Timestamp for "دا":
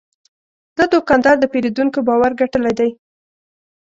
0.77-0.83